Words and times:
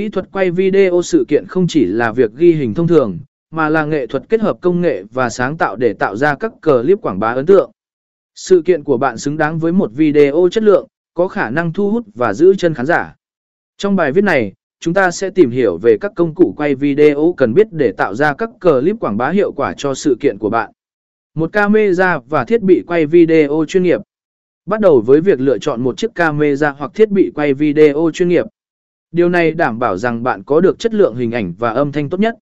kỹ 0.00 0.08
thuật 0.08 0.28
quay 0.32 0.50
video 0.50 1.02
sự 1.02 1.24
kiện 1.28 1.46
không 1.48 1.66
chỉ 1.66 1.84
là 1.84 2.12
việc 2.12 2.30
ghi 2.34 2.52
hình 2.52 2.74
thông 2.74 2.88
thường, 2.88 3.18
mà 3.50 3.68
là 3.68 3.84
nghệ 3.84 4.06
thuật 4.06 4.28
kết 4.28 4.40
hợp 4.40 4.56
công 4.60 4.80
nghệ 4.80 5.02
và 5.12 5.30
sáng 5.30 5.56
tạo 5.56 5.76
để 5.76 5.92
tạo 5.92 6.16
ra 6.16 6.34
các 6.34 6.52
clip 6.62 6.98
quảng 7.02 7.18
bá 7.18 7.28
ấn 7.28 7.46
tượng. 7.46 7.70
Sự 8.34 8.62
kiện 8.62 8.84
của 8.84 8.96
bạn 8.96 9.18
xứng 9.18 9.36
đáng 9.36 9.58
với 9.58 9.72
một 9.72 9.90
video 9.94 10.48
chất 10.50 10.62
lượng, 10.62 10.86
có 11.14 11.28
khả 11.28 11.50
năng 11.50 11.72
thu 11.72 11.90
hút 11.90 12.06
và 12.14 12.32
giữ 12.32 12.54
chân 12.54 12.74
khán 12.74 12.86
giả. 12.86 13.14
Trong 13.78 13.96
bài 13.96 14.12
viết 14.12 14.24
này, 14.24 14.52
chúng 14.80 14.94
ta 14.94 15.10
sẽ 15.10 15.30
tìm 15.30 15.50
hiểu 15.50 15.78
về 15.82 15.96
các 16.00 16.12
công 16.16 16.34
cụ 16.34 16.54
quay 16.56 16.74
video 16.74 17.34
cần 17.36 17.54
biết 17.54 17.66
để 17.70 17.92
tạo 17.92 18.14
ra 18.14 18.34
các 18.34 18.50
clip 18.60 18.96
quảng 19.00 19.16
bá 19.16 19.30
hiệu 19.30 19.52
quả 19.52 19.74
cho 19.76 19.94
sự 19.94 20.16
kiện 20.20 20.38
của 20.38 20.50
bạn. 20.50 20.72
Một 21.34 21.52
camera 21.52 22.18
và 22.28 22.44
thiết 22.44 22.62
bị 22.62 22.82
quay 22.86 23.06
video 23.06 23.64
chuyên 23.68 23.82
nghiệp. 23.82 24.00
Bắt 24.66 24.80
đầu 24.80 25.00
với 25.00 25.20
việc 25.20 25.40
lựa 25.40 25.58
chọn 25.58 25.82
một 25.82 25.96
chiếc 25.96 26.14
camera 26.14 26.70
hoặc 26.70 26.90
thiết 26.94 27.10
bị 27.10 27.32
quay 27.34 27.54
video 27.54 28.10
chuyên 28.14 28.28
nghiệp. 28.28 28.46
Điều 29.12 29.28
này 29.28 29.50
đảm 29.52 29.78
bảo 29.78 29.96
rằng 29.96 30.22
bạn 30.22 30.42
có 30.44 30.60
được 30.60 30.78
chất 30.78 30.94
lượng 30.94 31.14
hình 31.14 31.30
ảnh 31.30 31.54
và 31.58 31.70
âm 31.70 31.92
thanh 31.92 32.08
tốt 32.08 32.20
nhất. 32.20 32.34